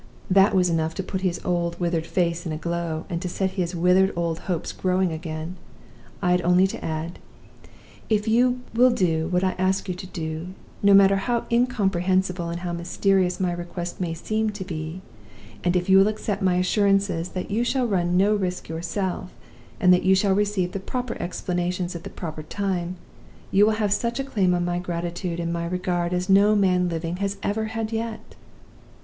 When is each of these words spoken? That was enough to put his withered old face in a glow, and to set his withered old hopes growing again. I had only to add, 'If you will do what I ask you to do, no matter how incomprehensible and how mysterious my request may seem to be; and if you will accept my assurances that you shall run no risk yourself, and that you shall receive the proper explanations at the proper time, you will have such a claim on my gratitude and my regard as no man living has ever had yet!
That 0.31 0.55
was 0.55 0.67
enough 0.67 0.95
to 0.95 1.03
put 1.03 1.21
his 1.21 1.39
withered 1.45 1.85
old 1.85 2.05
face 2.07 2.47
in 2.47 2.51
a 2.51 2.57
glow, 2.57 3.05
and 3.07 3.21
to 3.21 3.29
set 3.29 3.51
his 3.51 3.75
withered 3.75 4.11
old 4.15 4.39
hopes 4.49 4.71
growing 4.71 5.11
again. 5.11 5.57
I 6.23 6.31
had 6.31 6.41
only 6.41 6.65
to 6.65 6.83
add, 6.83 7.19
'If 8.09 8.27
you 8.27 8.61
will 8.73 8.89
do 8.89 9.27
what 9.27 9.43
I 9.43 9.51
ask 9.59 9.87
you 9.87 9.93
to 9.93 10.07
do, 10.07 10.55
no 10.81 10.95
matter 10.95 11.17
how 11.17 11.45
incomprehensible 11.51 12.49
and 12.49 12.61
how 12.61 12.71
mysterious 12.73 13.39
my 13.39 13.51
request 13.51 14.01
may 14.01 14.15
seem 14.15 14.49
to 14.49 14.63
be; 14.65 15.01
and 15.63 15.75
if 15.75 15.87
you 15.87 15.99
will 15.99 16.07
accept 16.07 16.41
my 16.41 16.55
assurances 16.55 17.29
that 17.29 17.51
you 17.51 17.63
shall 17.63 17.85
run 17.85 18.17
no 18.17 18.33
risk 18.33 18.69
yourself, 18.69 19.31
and 19.79 19.93
that 19.93 20.01
you 20.01 20.15
shall 20.15 20.33
receive 20.33 20.71
the 20.71 20.79
proper 20.79 21.15
explanations 21.21 21.95
at 21.95 22.03
the 22.03 22.09
proper 22.09 22.41
time, 22.41 22.95
you 23.51 23.67
will 23.67 23.73
have 23.73 23.93
such 23.93 24.19
a 24.19 24.23
claim 24.23 24.55
on 24.55 24.65
my 24.65 24.79
gratitude 24.79 25.39
and 25.39 25.53
my 25.53 25.63
regard 25.67 26.11
as 26.11 26.27
no 26.27 26.55
man 26.55 26.89
living 26.89 27.17
has 27.17 27.37
ever 27.43 27.65
had 27.65 27.91
yet! 27.93 28.33